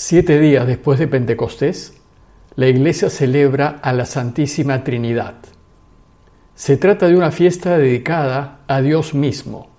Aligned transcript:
Siete 0.00 0.38
días 0.38 0.64
después 0.64 1.00
de 1.00 1.08
Pentecostés, 1.08 1.92
la 2.54 2.68
Iglesia 2.68 3.10
celebra 3.10 3.80
a 3.82 3.92
la 3.92 4.06
Santísima 4.06 4.84
Trinidad. 4.84 5.34
Se 6.54 6.76
trata 6.76 7.08
de 7.08 7.16
una 7.16 7.32
fiesta 7.32 7.76
dedicada 7.76 8.60
a 8.68 8.80
Dios 8.80 9.12
mismo, 9.12 9.70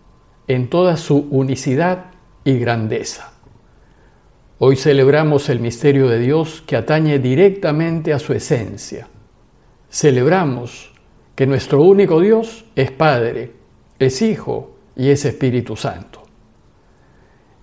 en 0.49 0.69
toda 0.69 0.97
su 0.97 1.25
unicidad 1.31 2.07
y 2.43 2.59
grandeza. 2.59 3.31
Hoy 4.57 4.75
celebramos 4.75 5.47
el 5.47 5.61
misterio 5.61 6.09
de 6.09 6.19
Dios 6.19 6.65
que 6.67 6.75
atañe 6.75 7.19
directamente 7.19 8.11
a 8.11 8.19
su 8.19 8.33
esencia. 8.33 9.07
Celebramos 9.89 10.91
que 11.33 11.47
nuestro 11.47 11.81
único 11.81 12.19
Dios 12.19 12.65
es 12.75 12.91
Padre, 12.91 13.53
es 13.97 14.21
Hijo 14.21 14.75
y 14.97 15.11
es 15.11 15.23
Espíritu 15.23 15.77
Santo. 15.77 16.23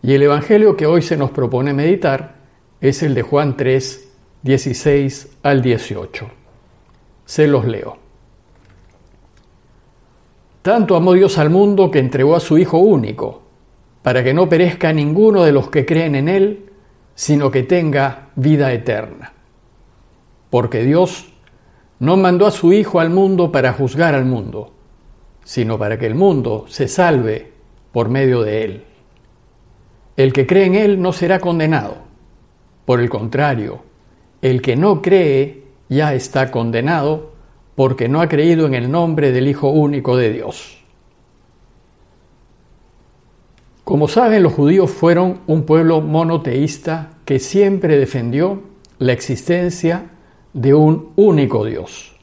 Y 0.03 0.15
el 0.15 0.23
Evangelio 0.23 0.75
que 0.75 0.87
hoy 0.87 1.03
se 1.03 1.19
nos 1.19 1.33
propone 1.33 1.75
meditar 1.75 2.36
es 2.81 3.03
el 3.03 3.15
de 3.15 3.23
Juan 3.23 3.57
3, 3.57 4.09
16 4.43 5.39
al 5.43 5.63
18. 5.63 6.31
Se 7.25 7.47
los 7.47 7.65
leo. 7.67 7.97
Tanto 10.63 10.97
amó 10.97 11.15
Dios 11.15 11.39
al 11.39 11.51
mundo 11.51 11.91
que 11.91 12.01
entregó 12.01 12.37
a 12.37 12.41
su 12.41 12.59
Hijo 12.59 12.79
único, 12.79 13.43
para 14.03 14.23
que 14.23 14.35
no 14.35 14.49
perezca 14.49 14.93
ninguno 14.93 15.43
de 15.43 15.53
los 15.53 15.71
que 15.71 15.87
creen 15.87 16.17
en 16.17 16.29
Él, 16.29 16.71
sino 17.15 17.51
que 17.51 17.63
tenga 17.63 18.29
vida 18.37 18.73
eterna. 18.73 19.33
Porque 20.51 20.83
Dios 20.83 21.33
no 21.99 22.17
mandó 22.17 22.47
a 22.47 22.51
su 22.51 22.73
Hijo 22.73 23.01
al 23.01 23.11
mundo 23.11 23.51
para 23.51 23.73
juzgar 23.73 24.15
al 24.15 24.27
mundo, 24.27 24.75
sino 25.45 25.79
para 25.79 25.99
que 25.99 26.07
el 26.07 26.15
mundo 26.15 26.67
se 26.69 26.89
salve 26.89 27.53
por 27.91 28.11
medio 28.11 28.43
de 28.43 28.65
Él. 28.65 28.85
El 30.17 30.33
que 30.33 30.47
cree 30.47 30.67
en 30.67 30.75
Él 30.75 31.01
no 31.01 31.13
será 31.13 31.41
condenado 31.41 32.06
por 32.87 33.01
el 33.01 33.11
contrario, 33.11 33.81
el 34.41 34.63
que 34.63 34.77
no 34.77 35.03
cree 35.03 35.65
ya 35.89 36.15
está 36.15 36.51
condenado 36.51 37.33
porque 37.75 38.09
no 38.09 38.23
ha 38.23 38.29
creído 38.29 38.67
en 38.67 38.75
el 38.75 38.91
nombre 38.91 39.33
del 39.33 39.49
Hijo 39.49 39.69
único 39.69 40.17
de 40.17 40.33
Dios. 40.33 40.79
Como 43.85 44.09
saben, 44.09 44.43
los 44.43 44.53
judíos 44.53 44.91
fueron 44.91 45.41
un 45.47 45.65
pueblo 45.65 46.01
monoteísta 46.01 47.19
que 47.25 47.39
siempre 47.39 47.99
defendió 47.99 48.63
la 48.99 49.13
existencia 49.13 50.11
de 50.53 50.75
un 50.75 51.13
único 51.17 51.65
Dios. 51.65 52.17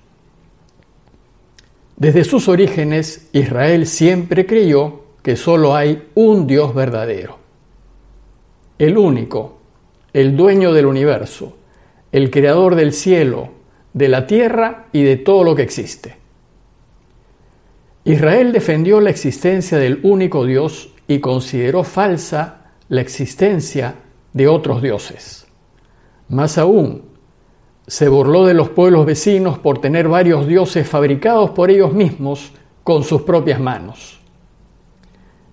Desde 1.95 2.23
sus 2.23 2.49
orígenes, 2.49 3.29
Israel 3.31 3.85
siempre 3.85 4.45
creyó 4.45 5.03
que 5.21 5.37
solo 5.37 5.75
hay 5.75 6.09
un 6.15 6.47
Dios 6.47 6.73
verdadero, 6.73 7.37
el 8.77 8.97
único, 8.97 9.59
el 10.13 10.37
dueño 10.37 10.73
del 10.73 10.85
universo, 10.85 11.57
el 12.11 12.29
creador 12.29 12.75
del 12.75 12.93
cielo, 12.93 13.49
de 13.93 14.07
la 14.07 14.27
tierra 14.27 14.87
y 14.91 15.03
de 15.03 15.17
todo 15.17 15.43
lo 15.43 15.55
que 15.55 15.63
existe. 15.63 16.17
Israel 18.05 18.51
defendió 18.51 18.99
la 18.99 19.09
existencia 19.09 19.77
del 19.77 19.99
único 20.03 20.45
Dios 20.45 20.91
y 21.07 21.19
consideró 21.19 21.83
falsa 21.83 22.71
la 22.89 23.01
existencia 23.01 23.95
de 24.33 24.47
otros 24.47 24.81
dioses. 24.81 25.47
Más 26.29 26.57
aún, 26.57 27.03
se 27.87 28.07
burló 28.07 28.45
de 28.45 28.53
los 28.53 28.69
pueblos 28.69 29.05
vecinos 29.05 29.59
por 29.59 29.79
tener 29.79 30.07
varios 30.07 30.47
dioses 30.47 30.87
fabricados 30.87 31.51
por 31.51 31.69
ellos 31.69 31.93
mismos 31.93 32.51
con 32.83 33.03
sus 33.03 33.23
propias 33.23 33.59
manos. 33.59 34.19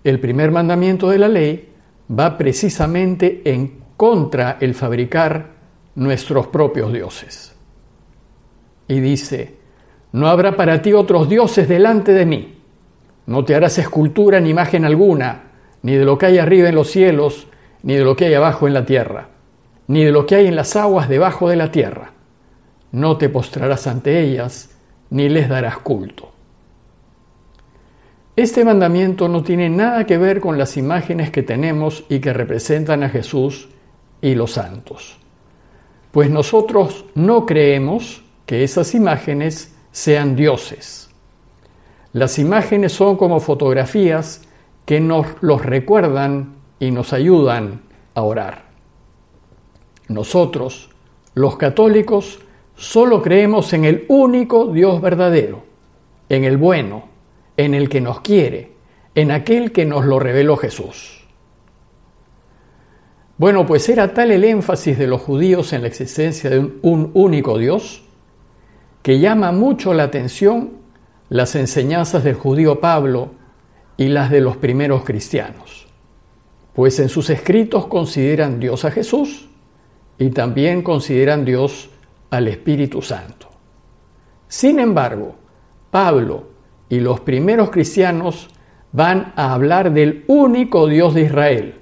El 0.05 0.21
primer 0.21 0.51
mandamiento 0.51 1.11
de 1.11 1.19
la 1.19 1.29
ley 1.29 1.69
va 2.11 2.39
precisamente 2.39 3.43
en 3.45 3.81
contra 4.01 4.57
el 4.63 4.73
fabricar 4.73 5.51
nuestros 5.97 6.47
propios 6.47 6.91
dioses. 6.91 7.55
Y 8.89 8.99
dice, 8.99 9.57
no 10.13 10.29
habrá 10.29 10.57
para 10.57 10.81
ti 10.81 10.95
otros 10.95 11.29
dioses 11.29 11.69
delante 11.69 12.15
de 12.15 12.25
mí. 12.25 12.61
No 13.27 13.45
te 13.45 13.55
harás 13.55 13.77
escultura 13.77 14.41
ni 14.41 14.49
imagen 14.49 14.87
alguna, 14.87 15.51
ni 15.83 15.97
de 15.97 16.07
lo 16.07 16.17
que 16.17 16.25
hay 16.25 16.39
arriba 16.39 16.71
en 16.71 16.77
los 16.77 16.89
cielos, 16.89 17.47
ni 17.83 17.93
de 17.93 18.05
lo 18.05 18.17
que 18.17 18.25
hay 18.25 18.33
abajo 18.33 18.67
en 18.67 18.73
la 18.73 18.87
tierra, 18.87 19.29
ni 19.89 20.03
de 20.03 20.13
lo 20.13 20.25
que 20.25 20.37
hay 20.37 20.47
en 20.47 20.57
las 20.57 20.77
aguas 20.77 21.07
debajo 21.07 21.51
de 21.51 21.57
la 21.57 21.71
tierra. 21.71 22.15
No 22.93 23.19
te 23.19 23.29
postrarás 23.29 23.87
ante 23.87 24.19
ellas, 24.19 24.79
ni 25.11 25.29
les 25.29 25.47
darás 25.47 25.77
culto. 25.77 26.33
Este 28.35 28.65
mandamiento 28.65 29.29
no 29.29 29.43
tiene 29.43 29.69
nada 29.69 30.07
que 30.07 30.17
ver 30.17 30.41
con 30.41 30.57
las 30.57 30.79
imágenes 30.79 31.31
que 31.31 31.43
tenemos 31.43 32.05
y 32.09 32.21
que 32.21 32.33
representan 32.33 33.03
a 33.03 33.11
Jesús 33.11 33.69
y 34.23 34.35
los 34.35 34.53
santos. 34.53 35.17
Pues 36.13 36.31
nosotros 36.31 37.05
no 37.15 37.47
creemos 37.47 38.23
que 38.47 38.65
esas 38.65 38.95
imágenes 38.95 39.75
sean 39.93 40.35
dioses. 40.35 41.09
Las 42.13 42.39
imágenes 42.39 42.93
son 42.93 43.17
como 43.17 43.39
fotografías 43.39 44.43
que 44.85 45.01
nos 45.01 45.27
los 45.41 45.65
recuerdan 45.65 46.57
y 46.81 46.91
nos 46.91 47.13
ayudan 47.13 47.83
a 48.15 48.23
orar. 48.23 48.65
Nosotros, 50.09 50.91
los 51.35 51.57
católicos, 51.57 52.41
solo 52.75 53.23
creemos 53.23 53.73
en 53.73 53.85
el 53.85 54.07
único 54.09 54.67
Dios 54.67 55.01
verdadero, 55.01 55.63
en 56.29 56.43
el 56.43 56.57
bueno, 56.57 57.05
en 57.57 57.75
el 57.75 57.89
que 57.89 58.01
nos 58.01 58.21
quiere, 58.21 58.73
en 59.15 59.31
aquel 59.31 59.71
que 59.71 59.85
nos 59.85 60.05
lo 60.05 60.19
reveló 60.19 60.57
Jesús. 60.57 61.20
Bueno, 63.41 63.65
pues 63.65 63.89
era 63.89 64.13
tal 64.13 64.33
el 64.33 64.45
énfasis 64.45 64.99
de 64.99 65.07
los 65.07 65.23
judíos 65.23 65.73
en 65.73 65.81
la 65.81 65.89
existencia 65.89 66.51
de 66.51 66.59
un, 66.59 67.11
único 67.15 67.57
Dios 67.57 68.03
que 69.01 69.19
llama 69.19 69.51
mucho 69.51 69.95
la 69.95 70.03
atención 70.03 70.73
las 71.31 71.55
enseñanzas 71.55 72.23
del 72.23 72.35
judío 72.35 72.81
Pablo 72.81 73.31
y 73.97 74.09
las 74.09 74.31
de 74.31 74.43
los 74.43 74.59
primeros 74.59 75.05
cristianos, 75.05 75.87
pues 76.75 77.01
en 77.01 77.09
sus 77.09 77.31
escritos 77.31 77.87
consideran 77.87 78.61
Dios 78.61 78.85
a 78.85 78.91
Jesús 78.91 79.49
y 80.19 80.29
también 80.29 80.83
consideran 80.83 81.47
Dios 81.47 81.89
al 82.29 82.47
Espíritu 82.47 83.01
Santo. 83.01 83.49
Sin 84.49 84.79
embargo, 84.79 85.37
Pablo 85.91 86.45
y 86.91 87.01
los 87.01 87.21
primeros 87.21 87.71
cristianos 87.71 88.51
van 88.93 89.33
a 89.35 89.55
hablar 89.55 89.95
del 89.95 90.25
único 90.27 90.87
Dios 90.89 91.15
de 91.15 91.23
Israel, 91.23 91.80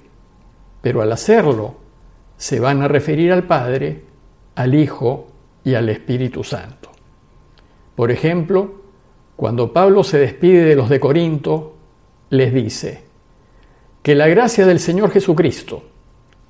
pero 0.81 1.01
al 1.01 1.11
hacerlo 1.11 1.75
se 2.37 2.59
van 2.59 2.81
a 2.81 2.87
referir 2.87 3.31
al 3.31 3.43
Padre, 3.43 4.03
al 4.55 4.75
Hijo 4.75 5.27
y 5.63 5.75
al 5.75 5.89
Espíritu 5.89 6.43
Santo. 6.43 6.89
Por 7.95 8.11
ejemplo, 8.11 8.81
cuando 9.35 9.73
Pablo 9.73 10.03
se 10.03 10.19
despide 10.19 10.63
de 10.63 10.75
los 10.75 10.89
de 10.89 10.99
Corinto, 10.99 11.75
les 12.29 12.53
dice, 12.53 13.03
que 14.01 14.15
la 14.15 14.27
gracia 14.27 14.65
del 14.65 14.79
Señor 14.79 15.11
Jesucristo, 15.11 15.83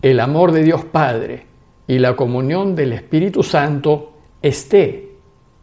el 0.02 0.20
amor 0.20 0.52
de 0.52 0.64
Dios 0.64 0.86
Padre 0.86 1.46
y 1.88 1.98
la 1.98 2.16
comunión 2.16 2.76
del 2.76 2.94
Espíritu 2.94 3.44
Santo 3.44 4.14
esté, 4.42 5.18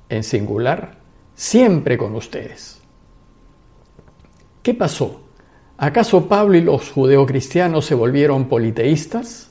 en 0.09 0.23
singular, 0.23 0.99
siempre 1.35 1.97
con 1.97 2.15
ustedes. 2.15 2.81
¿Qué 4.63 4.75
pasó? 4.75 5.26
¿Acaso 5.79 6.27
Pablo 6.27 6.57
y 6.57 6.63
los 6.63 6.91
judeocristianos 6.91 7.85
se 7.85 7.95
volvieron 7.95 8.49
politeístas? 8.49 9.51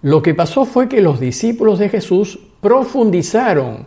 Lo 0.00 0.22
que 0.22 0.34
pasó 0.34 0.64
fue 0.64 0.88
que 0.88 1.02
los 1.02 1.20
discípulos 1.20 1.78
de 1.78 1.90
Jesús 1.90 2.38
profundizaron 2.60 3.86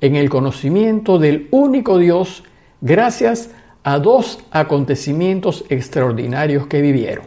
en 0.00 0.16
el 0.16 0.28
conocimiento 0.28 1.18
del 1.18 1.48
único 1.52 1.98
Dios 1.98 2.42
gracias 2.80 3.50
a 3.84 3.98
dos 4.00 4.40
acontecimientos 4.50 5.64
extraordinarios 5.68 6.66
que 6.66 6.80
vivieron. 6.80 7.26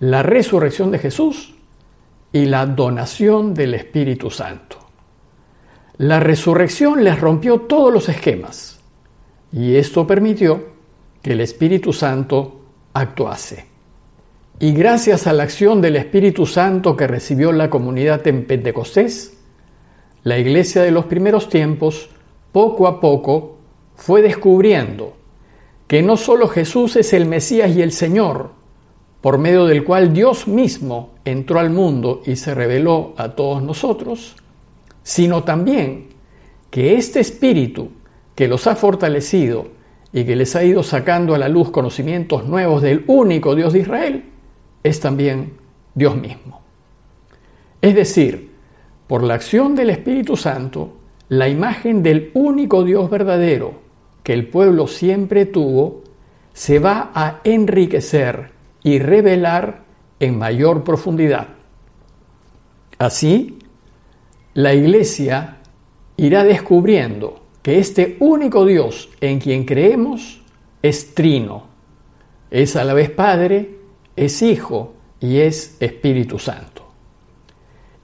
La 0.00 0.24
resurrección 0.24 0.90
de 0.90 0.98
Jesús 0.98 1.54
y 2.32 2.46
la 2.46 2.66
donación 2.66 3.54
del 3.54 3.74
Espíritu 3.74 4.30
Santo. 4.30 4.78
La 5.98 6.18
resurrección 6.18 7.04
les 7.04 7.20
rompió 7.20 7.60
todos 7.60 7.92
los 7.92 8.08
esquemas 8.08 8.80
y 9.52 9.76
esto 9.76 10.06
permitió 10.06 10.71
que 11.22 11.32
el 11.32 11.40
Espíritu 11.40 11.92
Santo 11.92 12.60
actuase. 12.92 13.66
Y 14.58 14.72
gracias 14.72 15.26
a 15.26 15.32
la 15.32 15.44
acción 15.44 15.80
del 15.80 15.96
Espíritu 15.96 16.46
Santo 16.46 16.96
que 16.96 17.06
recibió 17.06 17.52
la 17.52 17.70
comunidad 17.70 18.26
en 18.26 18.44
Pentecostés, 18.44 19.38
la 20.24 20.38
iglesia 20.38 20.82
de 20.82 20.90
los 20.90 21.06
primeros 21.06 21.48
tiempos, 21.48 22.10
poco 22.52 22.86
a 22.86 23.00
poco, 23.00 23.58
fue 23.94 24.22
descubriendo 24.22 25.16
que 25.86 26.02
no 26.02 26.16
solo 26.16 26.48
Jesús 26.48 26.96
es 26.96 27.12
el 27.12 27.26
Mesías 27.26 27.74
y 27.74 27.82
el 27.82 27.92
Señor, 27.92 28.50
por 29.20 29.38
medio 29.38 29.66
del 29.66 29.84
cual 29.84 30.12
Dios 30.12 30.48
mismo 30.48 31.10
entró 31.24 31.60
al 31.60 31.70
mundo 31.70 32.22
y 32.26 32.36
se 32.36 32.54
reveló 32.54 33.14
a 33.16 33.30
todos 33.30 33.62
nosotros, 33.62 34.36
sino 35.02 35.44
también 35.44 36.08
que 36.70 36.94
este 36.94 37.20
Espíritu 37.20 37.90
que 38.34 38.48
los 38.48 38.66
ha 38.66 38.74
fortalecido 38.74 39.66
y 40.12 40.24
que 40.24 40.36
les 40.36 40.54
ha 40.56 40.64
ido 40.64 40.82
sacando 40.82 41.34
a 41.34 41.38
la 41.38 41.48
luz 41.48 41.70
conocimientos 41.70 42.44
nuevos 42.44 42.82
del 42.82 43.04
único 43.06 43.54
Dios 43.54 43.72
de 43.72 43.80
Israel, 43.80 44.24
es 44.82 45.00
también 45.00 45.54
Dios 45.94 46.16
mismo. 46.16 46.60
Es 47.80 47.94
decir, 47.94 48.52
por 49.06 49.22
la 49.22 49.34
acción 49.34 49.74
del 49.74 49.90
Espíritu 49.90 50.36
Santo, 50.36 50.98
la 51.28 51.48
imagen 51.48 52.02
del 52.02 52.30
único 52.34 52.84
Dios 52.84 53.08
verdadero 53.10 53.80
que 54.22 54.32
el 54.34 54.48
pueblo 54.48 54.86
siempre 54.86 55.46
tuvo 55.46 56.02
se 56.52 56.78
va 56.78 57.10
a 57.14 57.40
enriquecer 57.44 58.50
y 58.82 58.98
revelar 58.98 59.82
en 60.20 60.38
mayor 60.38 60.84
profundidad. 60.84 61.48
Así, 62.98 63.58
la 64.54 64.74
Iglesia 64.74 65.58
irá 66.16 66.44
descubriendo 66.44 67.41
que 67.62 67.78
este 67.78 68.16
único 68.20 68.66
Dios 68.66 69.08
en 69.20 69.38
quien 69.38 69.64
creemos 69.64 70.42
es 70.82 71.14
trino, 71.14 71.64
es 72.50 72.76
a 72.76 72.84
la 72.84 72.92
vez 72.92 73.10
Padre, 73.10 73.78
es 74.16 74.42
Hijo 74.42 74.94
y 75.20 75.38
es 75.38 75.76
Espíritu 75.80 76.38
Santo. 76.38 76.82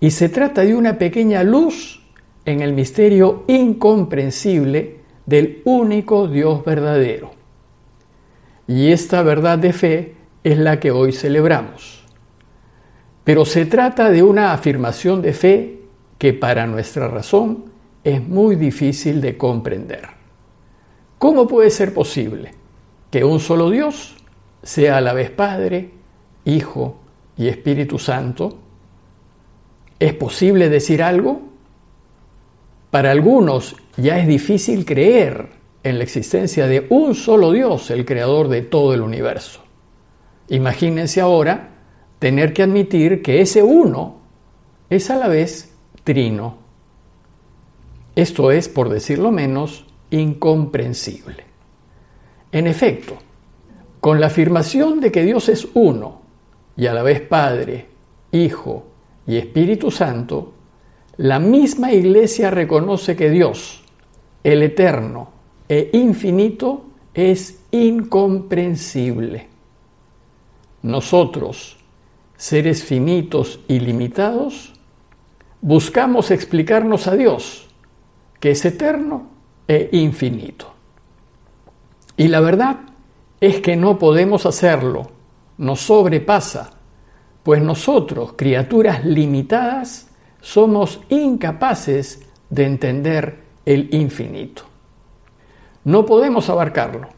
Y 0.00 0.10
se 0.12 0.28
trata 0.28 0.62
de 0.62 0.74
una 0.74 0.96
pequeña 0.96 1.42
luz 1.42 2.00
en 2.44 2.60
el 2.60 2.72
misterio 2.72 3.44
incomprensible 3.48 5.00
del 5.26 5.60
único 5.64 6.28
Dios 6.28 6.64
verdadero. 6.64 7.32
Y 8.68 8.92
esta 8.92 9.22
verdad 9.22 9.58
de 9.58 9.72
fe 9.72 10.14
es 10.44 10.56
la 10.56 10.78
que 10.78 10.90
hoy 10.90 11.12
celebramos. 11.12 12.04
Pero 13.24 13.44
se 13.44 13.66
trata 13.66 14.10
de 14.10 14.22
una 14.22 14.52
afirmación 14.52 15.20
de 15.20 15.32
fe 15.32 15.80
que 16.16 16.32
para 16.32 16.66
nuestra 16.66 17.08
razón 17.08 17.67
es 18.08 18.26
muy 18.26 18.56
difícil 18.56 19.20
de 19.20 19.36
comprender. 19.36 20.08
¿Cómo 21.18 21.46
puede 21.46 21.68
ser 21.68 21.92
posible 21.92 22.52
que 23.10 23.22
un 23.22 23.38
solo 23.38 23.70
Dios 23.70 24.16
sea 24.62 24.96
a 24.96 25.00
la 25.00 25.12
vez 25.12 25.30
Padre, 25.30 25.90
Hijo 26.44 26.96
y 27.36 27.48
Espíritu 27.48 27.98
Santo? 27.98 28.58
¿Es 29.98 30.14
posible 30.14 30.70
decir 30.70 31.02
algo? 31.02 31.42
Para 32.90 33.10
algunos 33.10 33.76
ya 33.98 34.18
es 34.18 34.26
difícil 34.26 34.86
creer 34.86 35.50
en 35.82 35.98
la 35.98 36.04
existencia 36.04 36.66
de 36.66 36.86
un 36.88 37.14
solo 37.14 37.52
Dios, 37.52 37.90
el 37.90 38.06
creador 38.06 38.48
de 38.48 38.62
todo 38.62 38.94
el 38.94 39.02
universo. 39.02 39.60
Imagínense 40.48 41.20
ahora 41.20 41.74
tener 42.18 42.54
que 42.54 42.62
admitir 42.62 43.20
que 43.20 43.42
ese 43.42 43.62
uno 43.62 44.16
es 44.88 45.10
a 45.10 45.16
la 45.16 45.28
vez 45.28 45.74
trino. 46.04 46.67
Esto 48.18 48.50
es, 48.50 48.68
por 48.68 48.88
decirlo 48.88 49.30
menos, 49.30 49.86
incomprensible. 50.10 51.44
En 52.50 52.66
efecto, 52.66 53.16
con 54.00 54.18
la 54.18 54.26
afirmación 54.26 54.98
de 54.98 55.12
que 55.12 55.22
Dios 55.22 55.48
es 55.48 55.68
uno 55.74 56.22
y 56.76 56.88
a 56.88 56.94
la 56.94 57.04
vez 57.04 57.20
Padre, 57.20 57.86
Hijo 58.32 58.88
y 59.24 59.36
Espíritu 59.36 59.92
Santo, 59.92 60.52
la 61.18 61.38
misma 61.38 61.92
Iglesia 61.92 62.50
reconoce 62.50 63.14
que 63.14 63.30
Dios, 63.30 63.84
el 64.42 64.64
eterno 64.64 65.30
e 65.68 65.90
infinito, 65.92 66.86
es 67.14 67.60
incomprensible. 67.70 69.46
Nosotros, 70.82 71.76
seres 72.36 72.82
finitos 72.82 73.60
y 73.68 73.78
limitados, 73.78 74.72
buscamos 75.60 76.32
explicarnos 76.32 77.06
a 77.06 77.14
Dios 77.14 77.67
que 78.40 78.52
es 78.52 78.64
eterno 78.64 79.26
e 79.66 79.88
infinito. 79.92 80.72
Y 82.16 82.28
la 82.28 82.40
verdad 82.40 82.80
es 83.40 83.60
que 83.60 83.76
no 83.76 83.98
podemos 83.98 84.46
hacerlo, 84.46 85.10
nos 85.58 85.80
sobrepasa, 85.80 86.70
pues 87.42 87.62
nosotros, 87.62 88.34
criaturas 88.36 89.04
limitadas, 89.04 90.08
somos 90.40 91.00
incapaces 91.08 92.26
de 92.50 92.64
entender 92.64 93.38
el 93.64 93.92
infinito. 93.94 94.62
No 95.84 96.04
podemos 96.06 96.48
abarcarlo. 96.48 97.08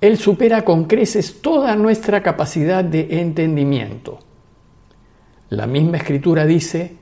Él 0.00 0.16
supera 0.16 0.64
con 0.64 0.84
creces 0.84 1.42
toda 1.42 1.74
nuestra 1.76 2.22
capacidad 2.22 2.84
de 2.84 3.20
entendimiento. 3.20 4.18
La 5.50 5.66
misma 5.66 5.96
escritura 5.96 6.46
dice, 6.46 6.96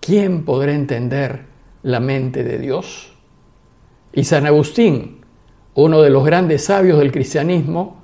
¿quién 0.00 0.44
podrá 0.44 0.72
entender 0.72 1.53
la 1.84 2.00
mente 2.00 2.42
de 2.42 2.58
Dios. 2.58 3.12
Y 4.12 4.24
San 4.24 4.46
Agustín, 4.46 5.20
uno 5.74 6.02
de 6.02 6.10
los 6.10 6.24
grandes 6.24 6.64
sabios 6.64 6.98
del 6.98 7.12
cristianismo, 7.12 8.02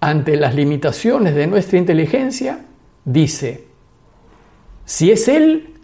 ante 0.00 0.36
las 0.36 0.54
limitaciones 0.54 1.34
de 1.34 1.46
nuestra 1.46 1.78
inteligencia, 1.78 2.64
dice, 3.04 3.66
si 4.84 5.10
es 5.10 5.28
Él, 5.28 5.74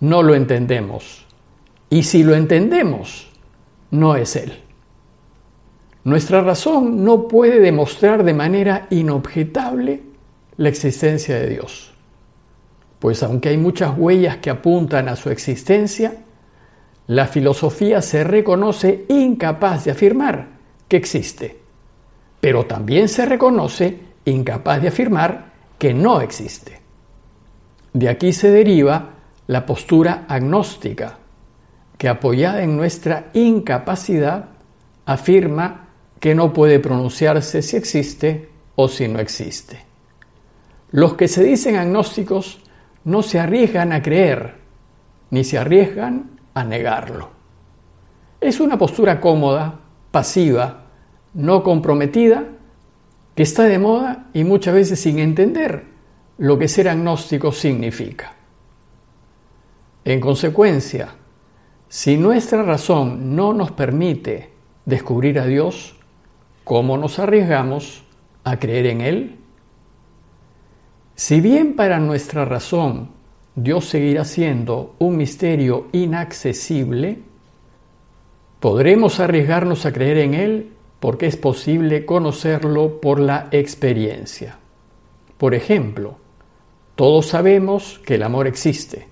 no 0.00 0.22
lo 0.22 0.34
entendemos. 0.34 1.24
Y 1.88 2.02
si 2.02 2.24
lo 2.24 2.34
entendemos, 2.34 3.30
no 3.90 4.16
es 4.16 4.34
Él. 4.34 4.52
Nuestra 6.04 6.40
razón 6.40 7.04
no 7.04 7.28
puede 7.28 7.60
demostrar 7.60 8.24
de 8.24 8.34
manera 8.34 8.88
inobjetable 8.90 10.02
la 10.56 10.68
existencia 10.68 11.36
de 11.36 11.48
Dios. 11.48 11.92
Pues 12.98 13.22
aunque 13.22 13.50
hay 13.50 13.58
muchas 13.58 13.96
huellas 13.96 14.38
que 14.38 14.50
apuntan 14.50 15.08
a 15.08 15.16
su 15.16 15.30
existencia, 15.30 16.24
la 17.12 17.26
filosofía 17.26 18.00
se 18.00 18.24
reconoce 18.24 19.04
incapaz 19.08 19.84
de 19.84 19.90
afirmar 19.90 20.48
que 20.88 20.96
existe, 20.96 21.58
pero 22.40 22.64
también 22.64 23.06
se 23.06 23.26
reconoce 23.26 23.98
incapaz 24.24 24.80
de 24.80 24.88
afirmar 24.88 25.52
que 25.78 25.92
no 25.92 26.22
existe. 26.22 26.80
De 27.92 28.08
aquí 28.08 28.32
se 28.32 28.50
deriva 28.50 29.10
la 29.46 29.66
postura 29.66 30.24
agnóstica, 30.26 31.18
que 31.98 32.08
apoyada 32.08 32.62
en 32.62 32.78
nuestra 32.78 33.28
incapacidad 33.34 34.46
afirma 35.04 35.88
que 36.18 36.34
no 36.34 36.54
puede 36.54 36.80
pronunciarse 36.80 37.60
si 37.60 37.76
existe 37.76 38.48
o 38.74 38.88
si 38.88 39.06
no 39.06 39.18
existe. 39.18 39.84
Los 40.92 41.12
que 41.12 41.28
se 41.28 41.44
dicen 41.44 41.76
agnósticos 41.76 42.62
no 43.04 43.22
se 43.22 43.38
arriesgan 43.38 43.92
a 43.92 44.00
creer, 44.00 44.54
ni 45.28 45.44
se 45.44 45.58
arriesgan 45.58 46.32
a 46.54 46.64
negarlo. 46.64 47.30
Es 48.40 48.60
una 48.60 48.78
postura 48.78 49.20
cómoda, 49.20 49.80
pasiva, 50.10 50.84
no 51.34 51.62
comprometida, 51.62 52.44
que 53.34 53.42
está 53.42 53.64
de 53.64 53.78
moda 53.78 54.26
y 54.32 54.44
muchas 54.44 54.74
veces 54.74 55.00
sin 55.00 55.18
entender 55.18 55.84
lo 56.38 56.58
que 56.58 56.68
ser 56.68 56.88
agnóstico 56.88 57.52
significa. 57.52 58.34
En 60.04 60.20
consecuencia, 60.20 61.14
si 61.88 62.16
nuestra 62.16 62.62
razón 62.62 63.36
no 63.36 63.52
nos 63.54 63.70
permite 63.70 64.50
descubrir 64.84 65.38
a 65.38 65.46
Dios, 65.46 65.96
¿cómo 66.64 66.98
nos 66.98 67.18
arriesgamos 67.18 68.02
a 68.44 68.58
creer 68.58 68.86
en 68.86 69.00
Él? 69.00 69.38
Si 71.14 71.40
bien 71.40 71.76
para 71.76 72.00
nuestra 72.00 72.44
razón 72.44 73.10
Dios 73.54 73.84
seguirá 73.84 74.24
siendo 74.24 74.94
un 74.98 75.16
misterio 75.18 75.88
inaccesible, 75.92 77.18
podremos 78.60 79.20
arriesgarnos 79.20 79.84
a 79.84 79.92
creer 79.92 80.18
en 80.18 80.34
Él 80.34 80.72
porque 81.00 81.26
es 81.26 81.36
posible 81.36 82.06
conocerlo 82.06 83.00
por 83.00 83.20
la 83.20 83.48
experiencia. 83.50 84.56
Por 85.36 85.54
ejemplo, 85.54 86.16
todos 86.94 87.26
sabemos 87.26 88.00
que 88.06 88.14
el 88.14 88.22
amor 88.22 88.46
existe, 88.46 89.06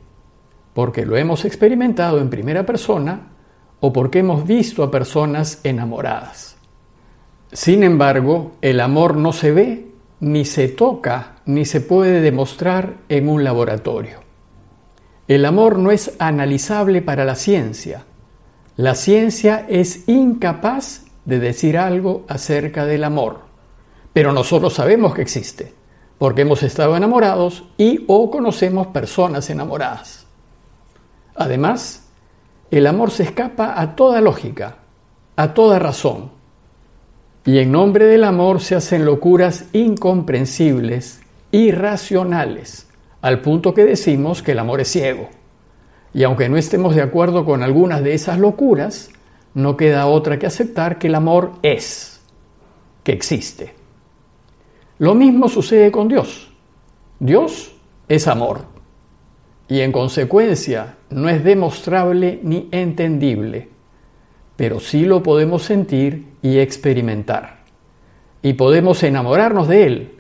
porque 0.72 1.04
lo 1.04 1.16
hemos 1.16 1.44
experimentado 1.44 2.18
en 2.18 2.30
primera 2.30 2.64
persona 2.64 3.32
o 3.80 3.92
porque 3.92 4.20
hemos 4.20 4.46
visto 4.46 4.82
a 4.82 4.90
personas 4.90 5.60
enamoradas. 5.64 6.56
Sin 7.52 7.82
embargo, 7.82 8.52
el 8.62 8.80
amor 8.80 9.16
no 9.16 9.32
se 9.32 9.50
ve, 9.50 9.86
ni 10.20 10.44
se 10.44 10.68
toca, 10.68 11.36
ni 11.44 11.64
se 11.64 11.80
puede 11.80 12.20
demostrar 12.20 12.94
en 13.08 13.28
un 13.28 13.42
laboratorio. 13.42 14.29
El 15.30 15.44
amor 15.44 15.78
no 15.78 15.92
es 15.92 16.16
analizable 16.18 17.02
para 17.02 17.24
la 17.24 17.36
ciencia. 17.36 18.02
La 18.74 18.96
ciencia 18.96 19.64
es 19.68 20.08
incapaz 20.08 21.04
de 21.24 21.38
decir 21.38 21.78
algo 21.78 22.24
acerca 22.26 22.84
del 22.84 23.04
amor. 23.04 23.42
Pero 24.12 24.32
nosotros 24.32 24.74
sabemos 24.74 25.14
que 25.14 25.22
existe, 25.22 25.72
porque 26.18 26.42
hemos 26.42 26.64
estado 26.64 26.96
enamorados 26.96 27.62
y 27.78 28.04
o 28.08 28.28
conocemos 28.28 28.88
personas 28.88 29.48
enamoradas. 29.50 30.26
Además, 31.36 32.08
el 32.72 32.88
amor 32.88 33.12
se 33.12 33.22
escapa 33.22 33.80
a 33.80 33.94
toda 33.94 34.20
lógica, 34.20 34.78
a 35.36 35.54
toda 35.54 35.78
razón. 35.78 36.32
Y 37.44 37.58
en 37.58 37.70
nombre 37.70 38.06
del 38.06 38.24
amor 38.24 38.60
se 38.60 38.74
hacen 38.74 39.04
locuras 39.04 39.66
incomprensibles, 39.72 41.20
irracionales 41.52 42.89
al 43.22 43.40
punto 43.40 43.74
que 43.74 43.84
decimos 43.84 44.42
que 44.42 44.52
el 44.52 44.58
amor 44.58 44.80
es 44.80 44.88
ciego. 44.88 45.28
Y 46.12 46.24
aunque 46.24 46.48
no 46.48 46.56
estemos 46.56 46.94
de 46.94 47.02
acuerdo 47.02 47.44
con 47.44 47.62
algunas 47.62 48.02
de 48.02 48.14
esas 48.14 48.38
locuras, 48.38 49.10
no 49.54 49.76
queda 49.76 50.06
otra 50.06 50.38
que 50.38 50.46
aceptar 50.46 50.98
que 50.98 51.08
el 51.08 51.14
amor 51.14 51.52
es, 51.62 52.20
que 53.04 53.12
existe. 53.12 53.74
Lo 54.98 55.14
mismo 55.14 55.48
sucede 55.48 55.90
con 55.90 56.08
Dios. 56.08 56.52
Dios 57.18 57.72
es 58.08 58.26
amor. 58.26 58.68
y 59.68 59.82
en 59.82 59.92
consecuencia 59.92 60.96
no 61.10 61.28
es 61.28 61.44
demostrable 61.44 62.40
ni 62.42 62.68
entendible, 62.72 63.68
pero 64.56 64.80
sí 64.80 65.04
lo 65.04 65.22
podemos 65.22 65.62
sentir 65.62 66.26
y 66.42 66.58
experimentar. 66.58 67.60
Y 68.42 68.54
podemos 68.54 69.00
enamorarnos 69.04 69.68
de 69.68 69.86
Él 69.86 70.18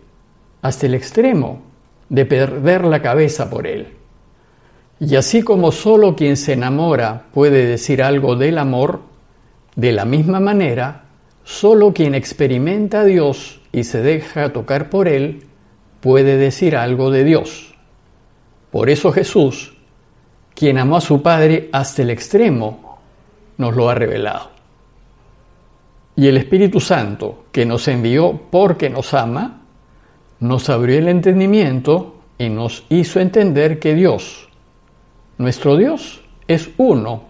hasta 0.62 0.86
el 0.86 0.94
extremo 0.94 1.62
de 2.10 2.26
perder 2.26 2.84
la 2.84 3.00
cabeza 3.00 3.48
por 3.48 3.66
Él. 3.66 3.94
Y 4.98 5.16
así 5.16 5.42
como 5.42 5.72
solo 5.72 6.14
quien 6.14 6.36
se 6.36 6.52
enamora 6.52 7.24
puede 7.32 7.64
decir 7.64 8.02
algo 8.02 8.36
del 8.36 8.58
amor, 8.58 9.00
de 9.76 9.92
la 9.92 10.04
misma 10.04 10.40
manera, 10.40 11.04
solo 11.44 11.94
quien 11.94 12.14
experimenta 12.14 13.00
a 13.00 13.04
Dios 13.04 13.62
y 13.72 13.84
se 13.84 14.02
deja 14.02 14.52
tocar 14.52 14.90
por 14.90 15.08
Él 15.08 15.46
puede 16.00 16.36
decir 16.36 16.76
algo 16.76 17.10
de 17.10 17.24
Dios. 17.24 17.74
Por 18.70 18.90
eso 18.90 19.12
Jesús, 19.12 19.76
quien 20.54 20.78
amó 20.78 20.96
a 20.96 21.00
su 21.00 21.22
Padre 21.22 21.70
hasta 21.72 22.02
el 22.02 22.10
extremo, 22.10 22.98
nos 23.56 23.74
lo 23.74 23.88
ha 23.88 23.94
revelado. 23.94 24.50
Y 26.16 26.26
el 26.26 26.36
Espíritu 26.36 26.80
Santo, 26.80 27.44
que 27.52 27.64
nos 27.64 27.88
envió 27.88 28.38
porque 28.50 28.90
nos 28.90 29.14
ama, 29.14 29.59
nos 30.40 30.68
abrió 30.70 30.98
el 30.98 31.08
entendimiento 31.08 32.16
y 32.38 32.48
nos 32.48 32.84
hizo 32.88 33.20
entender 33.20 33.78
que 33.78 33.94
Dios, 33.94 34.48
nuestro 35.38 35.76
Dios, 35.76 36.22
es 36.48 36.70
uno 36.78 37.24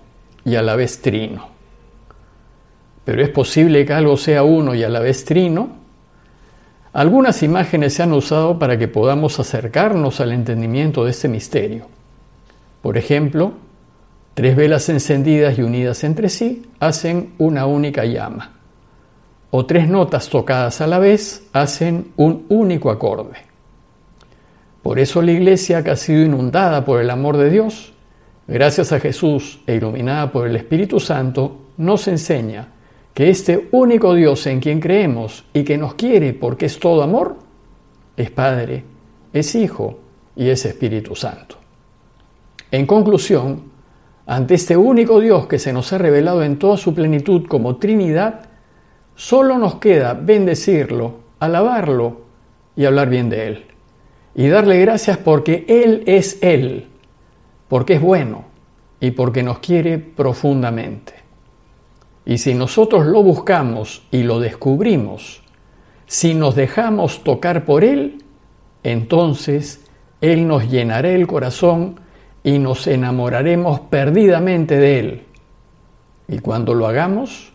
y 0.44 0.54
a 0.54 0.62
la 0.62 0.76
vez 0.76 1.02
trino. 1.02 1.48
Pero 3.04 3.22
es 3.22 3.28
posible 3.28 3.84
que 3.84 3.92
algo 3.92 4.16
sea 4.16 4.42
uno 4.44 4.74
y 4.74 4.82
a 4.82 4.88
la 4.88 5.00
vez 5.00 5.24
trino 5.24 5.80
algunas 6.92 7.44
imágenes 7.44 7.94
se 7.94 8.02
han 8.02 8.12
usado 8.12 8.58
para 8.58 8.76
que 8.76 8.88
podamos 8.88 9.38
acercarnos 9.38 10.20
al 10.20 10.32
entendimiento 10.32 11.04
de 11.04 11.12
este 11.12 11.28
misterio. 11.28 11.86
Por 12.82 12.98
ejemplo, 12.98 13.52
tres 14.34 14.56
velas 14.56 14.88
encendidas 14.88 15.56
y 15.56 15.62
unidas 15.62 16.02
entre 16.02 16.28
sí 16.28 16.66
hacen 16.80 17.34
una 17.38 17.66
única 17.66 18.04
llama. 18.04 18.59
O 19.50 19.66
tres 19.66 19.88
notas 19.88 20.28
tocadas 20.28 20.80
a 20.80 20.86
la 20.86 20.98
vez 20.98 21.48
hacen 21.52 22.12
un 22.16 22.46
único 22.48 22.90
acorde. 22.90 23.38
Por 24.82 24.98
eso 24.98 25.20
la 25.20 25.32
iglesia 25.32 25.84
que 25.84 25.90
ha 25.90 25.96
sido 25.96 26.24
inundada 26.24 26.84
por 26.84 27.00
el 27.00 27.10
amor 27.10 27.36
de 27.36 27.50
Dios, 27.50 27.92
gracias 28.46 28.92
a 28.92 29.00
Jesús 29.00 29.60
e 29.66 29.74
iluminada 29.74 30.30
por 30.32 30.46
el 30.46 30.56
Espíritu 30.56 31.00
Santo, 31.00 31.56
nos 31.76 32.08
enseña 32.08 32.68
que 33.12 33.28
este 33.28 33.68
único 33.72 34.14
Dios 34.14 34.46
en 34.46 34.60
quien 34.60 34.80
creemos 34.80 35.44
y 35.52 35.64
que 35.64 35.76
nos 35.76 35.94
quiere 35.94 36.32
porque 36.32 36.66
es 36.66 36.78
todo 36.78 37.02
amor, 37.02 37.36
es 38.16 38.30
Padre, 38.30 38.84
es 39.32 39.54
Hijo 39.54 39.98
y 40.36 40.48
es 40.48 40.64
Espíritu 40.64 41.14
Santo. 41.14 41.56
En 42.70 42.86
conclusión, 42.86 43.64
ante 44.26 44.54
este 44.54 44.76
único 44.76 45.20
Dios 45.20 45.46
que 45.46 45.58
se 45.58 45.72
nos 45.72 45.92
ha 45.92 45.98
revelado 45.98 46.42
en 46.42 46.58
toda 46.58 46.76
su 46.76 46.94
plenitud 46.94 47.46
como 47.48 47.76
Trinidad, 47.76 48.49
solo 49.20 49.58
nos 49.58 49.74
queda 49.74 50.14
bendecirlo, 50.14 51.16
alabarlo 51.40 52.22
y 52.74 52.86
hablar 52.86 53.10
bien 53.10 53.28
de 53.28 53.48
Él. 53.48 53.66
Y 54.34 54.48
darle 54.48 54.80
gracias 54.80 55.18
porque 55.18 55.66
Él 55.68 56.04
es 56.06 56.38
Él, 56.40 56.88
porque 57.68 57.94
es 57.94 58.00
bueno 58.00 58.46
y 58.98 59.10
porque 59.10 59.42
nos 59.42 59.58
quiere 59.58 59.98
profundamente. 59.98 61.12
Y 62.24 62.38
si 62.38 62.54
nosotros 62.54 63.04
lo 63.04 63.22
buscamos 63.22 64.06
y 64.10 64.22
lo 64.22 64.40
descubrimos, 64.40 65.42
si 66.06 66.32
nos 66.32 66.54
dejamos 66.54 67.22
tocar 67.22 67.66
por 67.66 67.84
Él, 67.84 68.24
entonces 68.82 69.84
Él 70.22 70.48
nos 70.48 70.70
llenará 70.70 71.10
el 71.10 71.26
corazón 71.26 72.00
y 72.42 72.58
nos 72.58 72.86
enamoraremos 72.86 73.80
perdidamente 73.80 74.78
de 74.78 74.98
Él. 74.98 75.22
Y 76.26 76.38
cuando 76.38 76.72
lo 76.72 76.86
hagamos, 76.86 77.49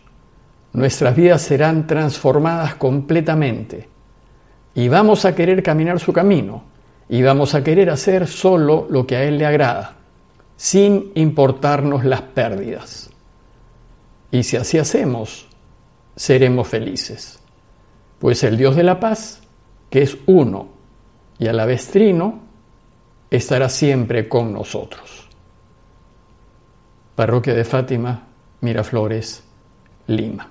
nuestras 0.76 1.16
vidas 1.16 1.40
serán 1.40 1.86
transformadas 1.86 2.74
completamente. 2.74 3.88
Y 4.74 4.88
vamos 4.88 5.24
a 5.24 5.34
querer 5.34 5.62
caminar 5.62 5.98
su 5.98 6.12
camino. 6.12 6.64
Y 7.08 7.22
vamos 7.22 7.54
a 7.54 7.64
querer 7.64 7.88
hacer 7.88 8.26
solo 8.26 8.86
lo 8.90 9.06
que 9.06 9.16
a 9.16 9.24
Él 9.24 9.38
le 9.38 9.46
agrada, 9.46 9.96
sin 10.54 11.12
importarnos 11.14 12.04
las 12.04 12.20
pérdidas. 12.20 13.08
Y 14.30 14.42
si 14.42 14.58
así 14.58 14.76
hacemos, 14.76 15.48
seremos 16.14 16.68
felices. 16.68 17.38
Pues 18.18 18.44
el 18.44 18.58
Dios 18.58 18.76
de 18.76 18.82
la 18.82 19.00
paz, 19.00 19.40
que 19.88 20.02
es 20.02 20.18
uno 20.26 20.68
y 21.38 21.46
a 21.46 21.54
la 21.54 21.64
vez 21.64 21.88
trino, 21.88 22.40
estará 23.30 23.70
siempre 23.70 24.28
con 24.28 24.52
nosotros. 24.52 25.26
Parroquia 27.14 27.54
de 27.54 27.64
Fátima, 27.64 28.26
Miraflores, 28.60 29.42
Lima. 30.08 30.50